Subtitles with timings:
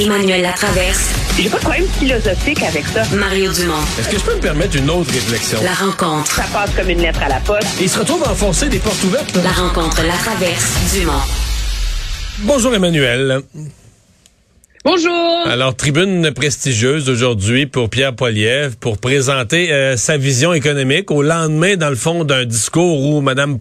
[0.00, 1.10] Emmanuel Latraverse.
[1.36, 3.02] J'ai pas de problème philosophique avec ça.
[3.14, 3.74] Mario Dumont.
[3.98, 5.58] Est-ce que je peux me permettre une autre réflexion?
[5.62, 6.32] La rencontre.
[6.32, 7.68] Ça passe comme une lettre à la poste.
[7.80, 9.36] Et il se retrouve à enfoncer des portes ouvertes.
[9.44, 11.12] La rencontre, la traverse, Dumont.
[12.38, 13.40] Bonjour Emmanuel.
[14.82, 15.46] Bonjour.
[15.46, 21.76] Alors, tribune prestigieuse aujourd'hui pour Pierre Poilievre pour présenter euh, sa vision économique au lendemain,
[21.76, 23.58] dans le fond, d'un discours où Madame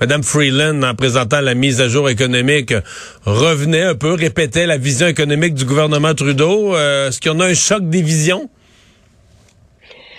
[0.00, 2.74] Madame Freeland, en présentant la mise à jour économique,
[3.24, 6.74] revenait un peu, répétait la vision économique du gouvernement Trudeau.
[6.74, 8.50] Euh, Est-ce qu'il y en a un choc des visions?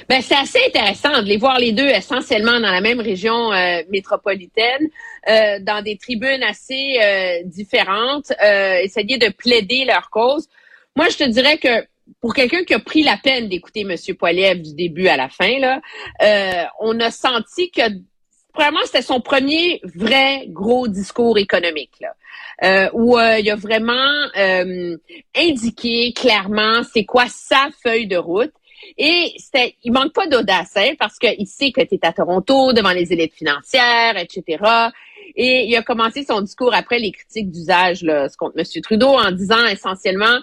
[0.09, 3.81] Ben, c'est assez intéressant de les voir les deux essentiellement dans la même région euh,
[3.90, 4.90] métropolitaine,
[5.30, 7.00] euh, dans des tribunes assez
[7.45, 8.31] différentes,
[8.81, 10.48] essayer de plaider leur cause.
[10.95, 11.86] Moi, je te dirais que
[12.20, 13.95] pour quelqu'un qui a pris la peine d'écouter M.
[14.17, 15.81] Poiliev du début à la fin, là,
[16.80, 17.84] on a senti que
[18.54, 22.14] Premièrement, c'était son premier vrai gros discours économique, là,
[22.64, 24.95] euh, où euh, il a vraiment euh,
[25.36, 28.54] indiqué clairement c'est quoi sa feuille de route.
[28.98, 32.73] Et c'était, il manque pas d'audace, hein, parce qu'il sait que tu es à Toronto
[32.73, 34.64] devant les élites financières, etc.
[35.36, 38.06] Et il a commencé son discours après les critiques d'usage
[38.38, 38.66] contre M.
[38.84, 40.38] Trudeau en disant essentiellement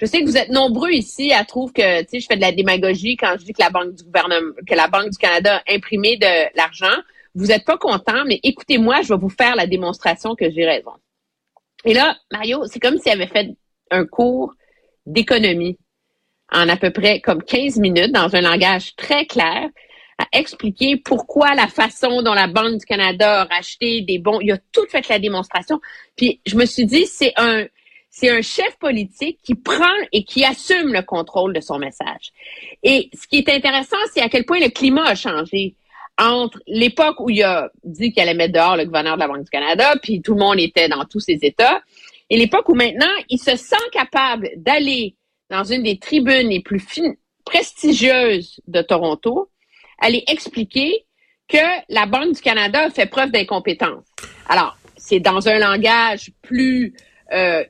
[0.00, 2.40] je sais que vous êtes nombreux ici à trouver que, tu sais, je fais de
[2.40, 5.62] la démagogie quand je dis que la Banque du gouvernement, que la Banque du Canada
[5.66, 6.96] a imprimé de l'argent
[7.34, 10.92] vous n'êtes pas content, mais écoutez-moi, je vais vous faire la démonstration que j'ai raison.
[11.84, 13.50] Et là, Mario, c'est comme s'il avait fait
[13.90, 14.54] un cours
[15.06, 15.78] d'économie
[16.52, 19.68] en à peu près comme 15 minutes dans un langage très clair
[20.18, 24.52] à expliquer pourquoi la façon dont la Banque du Canada a racheté des bons, il
[24.52, 25.80] a tout fait la démonstration.
[26.16, 27.66] Puis je me suis dit, c'est un,
[28.10, 32.32] c'est un chef politique qui prend et qui assume le contrôle de son message.
[32.84, 35.74] Et ce qui est intéressant, c'est à quel point le climat a changé
[36.18, 39.44] entre l'époque où il a dit qu'il allait mettre dehors le gouverneur de la Banque
[39.44, 41.82] du Canada, puis tout le monde était dans tous ses États,
[42.30, 45.16] et l'époque où maintenant il se sent capable d'aller
[45.50, 46.84] dans une des tribunes les plus
[47.44, 49.50] prestigieuses de Toronto,
[49.98, 51.04] aller expliquer
[51.48, 54.04] que la Banque du Canada fait preuve d'incompétence.
[54.48, 56.94] Alors, c'est dans un langage plus
[57.32, 57.62] euh,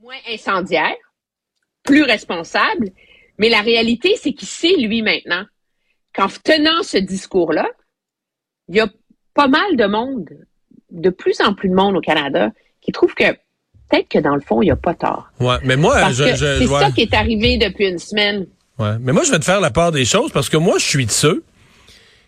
[0.00, 0.94] moins incendiaire,
[1.82, 2.90] plus responsable,
[3.38, 5.44] mais la réalité, c'est qu'il sait, lui, maintenant,
[6.14, 7.68] qu'en tenant ce discours-là,
[8.68, 8.88] il y a
[9.34, 10.28] pas mal de monde,
[10.90, 13.32] de plus en plus de monde au Canada, qui trouve que
[13.90, 15.30] peut-être que dans le fond, il n'y a pas tort.
[15.40, 18.46] Ouais, mais moi, je, je, c'est ça qui est arrivé depuis une semaine.
[18.78, 20.84] Ouais, mais moi, je vais te faire la part des choses parce que moi, je
[20.84, 21.44] suis de ceux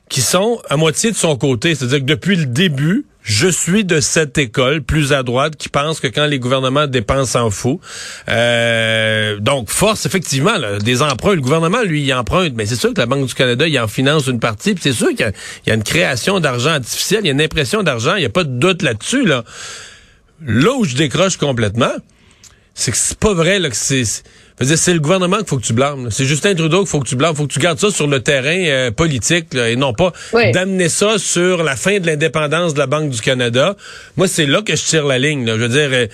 [0.08, 1.74] qui sont à moitié de son côté.
[1.74, 5.98] C'est-à-dire que depuis le début, je suis de cette école plus à droite qui pense
[5.98, 7.80] que quand les gouvernements dépensent en fou,
[8.28, 11.34] euh, donc force effectivement des emprunts.
[11.34, 13.88] Le gouvernement lui il emprunte, mais c'est sûr que la Banque du Canada il en
[13.88, 14.74] finance une partie.
[14.74, 15.26] Puis c'est sûr qu'il
[15.66, 18.26] y, y, a une création d'argent artificielle, il y a une impression d'argent, il n'y
[18.26, 19.42] a pas de doute là-dessus là.
[20.46, 21.92] Là où je décroche complètement,
[22.74, 24.04] c'est que c'est pas vrai là que c'est
[24.60, 26.08] c'est le gouvernement qu'il faut que tu blâmes.
[26.10, 27.34] C'est Justin Trudeau qu'il faut que tu blâmes.
[27.34, 30.50] faut que tu gardes ça sur le terrain euh, politique là, et non pas oui.
[30.52, 33.76] d'amener ça sur la fin de l'indépendance de la Banque du Canada.
[34.16, 35.44] Moi, c'est là que je tire la ligne.
[35.44, 35.56] Là.
[35.56, 36.06] Je veux dire, euh,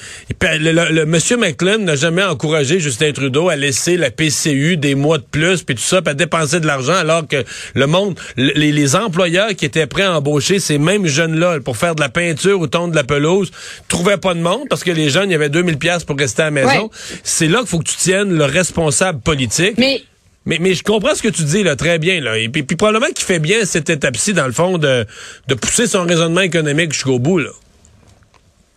[0.58, 4.94] le, le, le Monsieur McClellan n'a jamais encouragé Justin Trudeau à laisser la PCU des
[4.94, 8.18] mois de plus puis tout ça, puis à dépenser de l'argent alors que le monde,
[8.36, 12.08] les, les, employeurs qui étaient prêts à embaucher ces mêmes jeunes-là pour faire de la
[12.08, 13.50] peinture ou tondre de la pelouse
[13.88, 16.42] trouvaient pas de monde parce que les jeunes, il y avait 2000 pièces pour rester
[16.42, 16.90] à la maison.
[16.92, 17.16] Oui.
[17.22, 19.74] C'est là qu'il faut que tu tiennes le responsable politique.
[19.78, 20.02] Mais
[20.44, 22.76] mais, mais je comprends ce que tu dis là très bien là et puis, puis
[22.76, 25.06] probablement qu'il fait bien cette étape-ci dans le fond de,
[25.46, 27.50] de pousser son raisonnement économique jusqu'au bout là.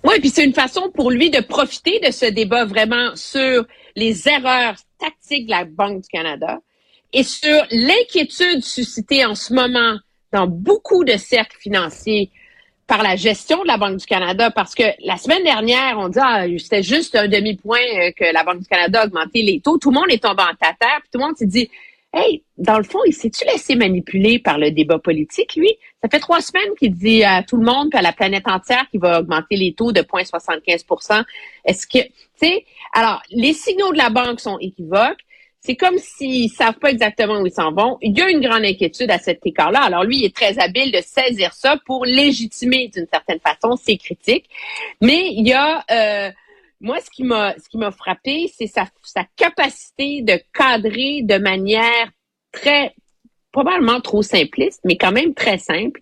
[0.03, 3.65] Oui, puis c'est une façon pour lui de profiter de ce débat vraiment sur
[3.95, 6.59] les erreurs tactiques de la Banque du Canada
[7.11, 9.97] et sur l'inquiétude suscitée en ce moment
[10.31, 12.29] dans beaucoup de cercles financiers
[12.87, 16.19] par la gestion de la Banque du Canada parce que la semaine dernière, on dit
[16.21, 19.77] ah, c'était juste un demi-point euh, que la Banque du Canada a augmenté les taux.
[19.77, 21.69] Tout le monde est tombé en tataire, puis tout le monde s'est dit
[22.13, 25.75] Hey, dans le fond, il s'est-tu laissé manipuler par le débat politique, lui?
[26.01, 28.87] Ça fait trois semaines qu'il dit à tout le monde puis à la planète entière
[28.89, 31.25] qu'il va augmenter les taux de 0,75%
[31.65, 35.24] Est-ce que, tu sais, alors, les signaux de la banque sont équivoques.
[35.65, 37.97] C'est comme s'ils savent pas exactement où ils s'en vont.
[38.01, 39.81] Il y a une grande inquiétude à cet écart-là.
[39.81, 43.97] Alors lui, il est très habile de saisir ça pour légitimer d'une certaine façon ses
[43.97, 44.47] critiques.
[45.01, 46.31] Mais il y a euh,
[46.81, 51.37] moi, ce qui m'a ce qui m'a frappé, c'est sa, sa capacité de cadrer de
[51.37, 52.11] manière
[52.51, 52.93] très
[53.51, 55.99] probablement trop simpliste, mais quand même très simple,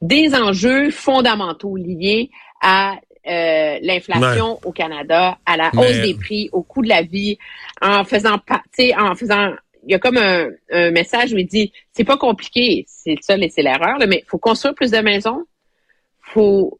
[0.00, 2.30] des enjeux fondamentaux liés
[2.62, 4.60] à euh, l'inflation Ouais.
[4.64, 7.38] au Canada, à la Mais- hausse des prix, au coût de la vie,
[7.80, 9.52] en faisant pas, tu sais, en faisant
[9.86, 13.36] il y a comme un, un message où il dit c'est pas compliqué, c'est ça,
[13.50, 15.44] c'est l'erreur, là, mais faut construire plus de maisons,
[16.20, 16.78] faut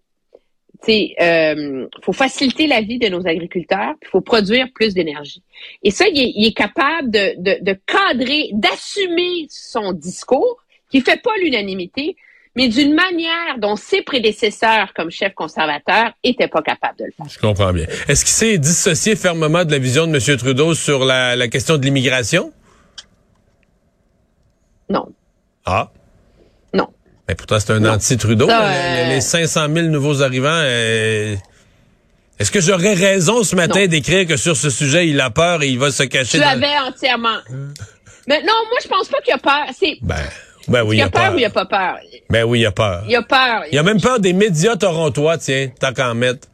[1.21, 5.43] euh, faut faciliter la vie de nos agriculteurs, il faut produire plus d'énergie.
[5.83, 11.01] Et ça, il est, il est capable de, de, de cadrer, d'assumer son discours, qui
[11.01, 12.17] fait pas l'unanimité,
[12.57, 17.27] mais d'une manière dont ses prédécesseurs comme chef conservateur étaient pas capables de le faire.
[17.29, 17.87] Je comprends bien.
[18.09, 20.37] Est-ce qu'il s'est dissocié fermement de la vision de M.
[20.37, 22.53] Trudeau sur la, la question de l'immigration?
[24.89, 25.07] Non.
[25.65, 25.91] Ah.
[26.73, 26.89] Non.
[27.29, 28.47] Mais pourtant, c'est un anti-Trudeau.
[28.47, 30.49] Les, euh, les 500 000 nouveaux arrivants.
[30.51, 31.35] euh,
[32.39, 35.69] Est-ce que j'aurais raison ce matin d'écrire que sur ce sujet, il a peur et
[35.69, 36.51] il va se cacher Tu dans...
[36.51, 37.39] avais entièrement.
[38.29, 39.65] Mais non, moi je pense pas qu'il a peur.
[39.79, 40.17] C'est Ben,
[40.69, 41.35] ben oui, il a a peur peur.
[41.35, 41.99] ou il a pas peur?
[42.31, 43.05] Ben oui, il a peur.
[43.09, 43.65] Il a peur.
[43.71, 46.49] Il a même peur des médias torontois, tiens, tant qu'en mettre.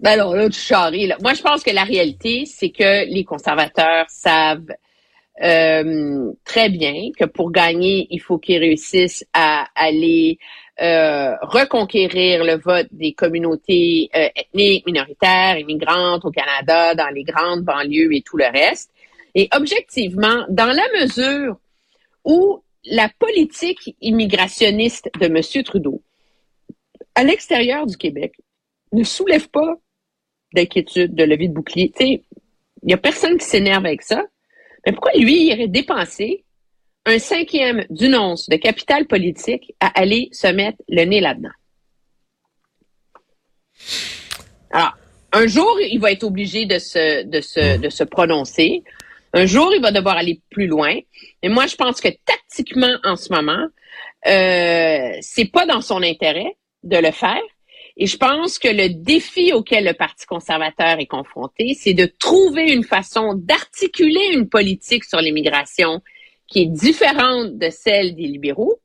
[0.00, 1.16] Ben non, là, tu charries, là.
[1.22, 4.66] Moi, je pense que la réalité, c'est que les conservateurs savent
[5.42, 10.38] euh, très bien que pour gagner, il faut qu'ils réussissent à aller
[10.80, 17.62] euh, reconquérir le vote des communautés euh, ethniques, minoritaires, immigrantes au Canada, dans les grandes
[17.62, 18.90] banlieues et tout le reste.
[19.34, 21.56] Et objectivement, dans la mesure
[22.24, 25.64] où la politique immigrationniste de M.
[25.64, 26.02] Trudeau,
[27.14, 28.34] à l'extérieur du Québec,
[28.92, 29.76] ne soulève pas
[30.54, 31.92] d'inquiétude, de levée de bouclier.
[32.00, 32.20] Il
[32.82, 34.24] n'y a personne qui s'énerve avec ça.
[34.84, 36.44] Mais pourquoi lui irait dépenser
[37.06, 41.50] un cinquième d'une once de capital politique à aller se mettre le nez là-dedans?
[44.70, 44.96] Alors,
[45.32, 48.82] un jour, il va être obligé de se, de se, de se prononcer.
[49.36, 50.96] Un jour, il va devoir aller plus loin.
[51.42, 53.66] Mais moi, je pense que tactiquement, en ce moment,
[54.26, 57.42] euh, c'est pas dans son intérêt de le faire.
[57.96, 62.72] Et je pense que le défi auquel le Parti conservateur est confronté, c'est de trouver
[62.72, 66.00] une façon d'articuler une politique sur l'immigration
[66.46, 68.80] qui est différente de celle des libéraux,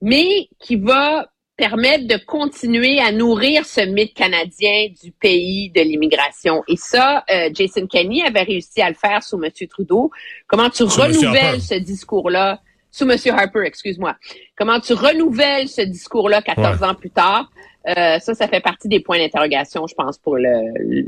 [0.00, 6.62] mais qui va permettre de continuer à nourrir ce mythe canadien du pays de l'immigration.
[6.68, 9.50] Et ça, euh, Jason Kenney avait réussi à le faire sous M.
[9.68, 10.10] Trudeau.
[10.46, 12.60] Comment tu Sous renouvelles ce discours-là?
[12.90, 13.18] Sous M.
[13.34, 14.16] Harper, excuse-moi.
[14.56, 17.50] Comment tu renouvelles ce discours-là 14 ans plus tard?
[17.88, 20.48] Euh, ça, ça fait partie des points d'interrogation, je pense, pour le,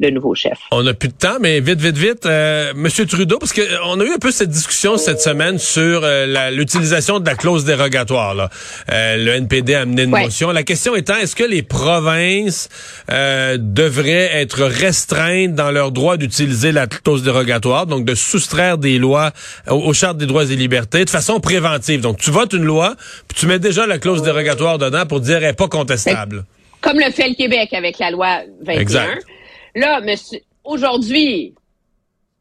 [0.01, 0.59] le nouveau chef.
[0.71, 2.27] On n'a plus de temps, mais vite, vite, vite.
[2.27, 6.03] Euh, Monsieur Trudeau, parce que euh, a eu un peu cette discussion cette semaine sur
[6.05, 8.35] euh, l'utilisation de la clause dérogatoire.
[8.35, 8.49] Là.
[8.93, 10.23] Euh, le NPD a amené une Ouais.
[10.25, 10.51] motion.
[10.53, 12.69] La question étant, est-ce que les provinces
[13.11, 18.99] euh, devraient être restreintes dans leur droit d'utiliser la clause dérogatoire, donc de soustraire des
[18.99, 19.33] lois
[19.69, 22.01] aux, aux chartes des droits et libertés de façon préventive?
[22.01, 22.95] Donc, tu votes une loi,
[23.27, 26.45] puis tu mets déjà la clause dérogatoire dedans pour dire elle n'est pas contestable.
[26.81, 28.81] Comme le fait le Québec avec la loi 21.
[28.81, 29.25] Exact.
[29.75, 31.55] Là, monsieur, aujourd'hui,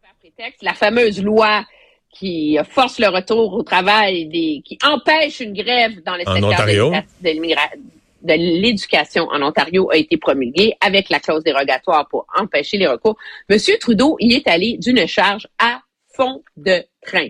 [0.01, 1.66] par prétexte, la fameuse loi
[2.12, 6.66] qui force le retour au travail, des, qui empêche une grève dans le secteur
[8.24, 13.16] de l'éducation en Ontario a été promulguée avec la clause dérogatoire pour empêcher les recours.
[13.50, 15.81] Monsieur Trudeau y est allé d'une charge à
[16.16, 17.28] fond de train.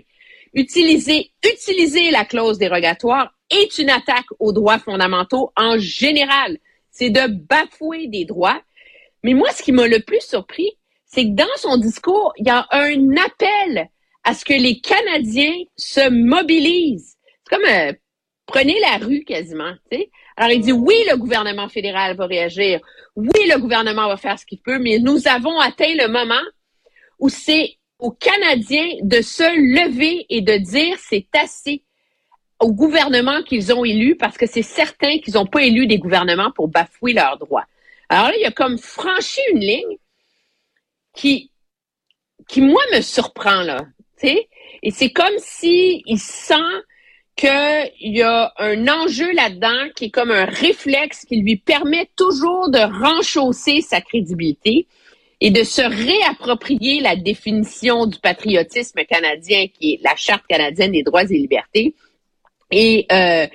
[0.54, 6.58] Utiliser, utiliser la clause dérogatoire est une attaque aux droits fondamentaux en général.
[6.98, 8.60] C'est de bafouer des droits.
[9.22, 10.72] Mais moi, ce qui m'a le plus surpris,
[11.06, 13.88] c'est que dans son discours, il y a un appel
[14.24, 17.16] à ce que les Canadiens se mobilisent.
[17.44, 17.92] C'est comme euh,
[18.46, 19.74] prenez la rue quasiment.
[20.36, 22.80] Alors il dit oui, le gouvernement fédéral va réagir,
[23.14, 26.42] oui, le gouvernement va faire ce qu'il peut, mais nous avons atteint le moment
[27.20, 31.84] où c'est aux Canadiens de se lever et de dire c'est assez
[32.60, 36.50] au gouvernement qu'ils ont élu parce que c'est certain qu'ils n'ont pas élu des gouvernements
[36.50, 37.66] pour bafouer leurs droits.
[38.08, 39.96] Alors là, il a comme franchi une ligne
[41.14, 41.50] qui,
[42.48, 43.86] qui moi, me surprend, là.
[44.18, 44.48] tu sais.
[44.82, 46.54] Et c'est comme si sent
[47.36, 52.68] qu'il y a un enjeu là-dedans qui est comme un réflexe qui lui permet toujours
[52.68, 54.86] de renchausser sa crédibilité
[55.40, 61.04] et de se réapproprier la définition du patriotisme canadien qui est la Charte canadienne des
[61.04, 61.94] droits et libertés.
[62.70, 63.46] Et, euh,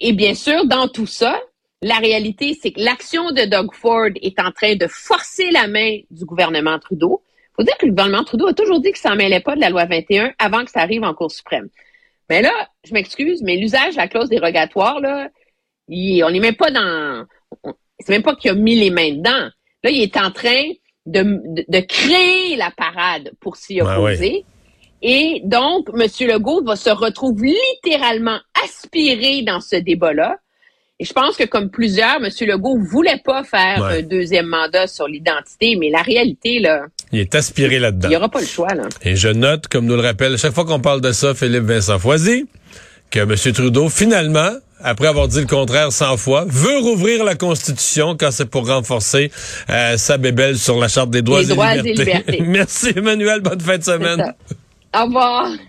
[0.00, 1.40] et bien sûr, dans tout ça,
[1.82, 5.98] la réalité, c'est que l'action de Doug Ford est en train de forcer la main
[6.10, 7.22] du gouvernement Trudeau.
[7.56, 9.70] faut dire que le gouvernement Trudeau a toujours dit qu'il s'en mêlait pas de la
[9.70, 11.68] loi 21 avant que ça arrive en Cour suprême.
[12.30, 12.52] Mais là,
[12.84, 15.28] je m'excuse, mais l'usage de la clause dérogatoire, là,
[15.88, 17.24] il- on n'est même pas dans...
[18.00, 19.48] C'est même pas qu'il a mis les mains dedans.
[19.82, 20.62] Là, il est en train
[21.06, 24.44] de, de, de créer la parade pour s'y opposer.
[25.02, 26.06] Et donc, M.
[26.28, 30.36] Legault va se retrouver littéralement aspiré dans ce débat-là.
[31.00, 32.28] Et je pense que comme plusieurs, M.
[32.40, 33.98] Legault voulait pas faire Ouais.
[33.98, 38.08] un deuxième mandat sur l'identité, mais la réalité, là, Il est aspiré là-dedans.
[38.08, 38.82] il n'y aura pas le choix, là.
[39.02, 42.00] Et je note, comme nous le rappelle chaque fois qu'on parle de ça, Philippe Vincent
[42.00, 42.46] Foisy,
[43.12, 43.36] que M.
[43.54, 44.50] Trudeau, finalement,
[44.80, 49.30] après avoir dit le contraire 100 fois, veut rouvrir la Constitution quand c'est pour renforcer
[49.70, 52.40] euh, sa bébelle sur la Charte des droits, Les droits et libertés.
[52.44, 54.34] Merci Emmanuel, bonne fin de semaine.
[54.92, 55.00] Ça.
[55.02, 55.67] Au revoir.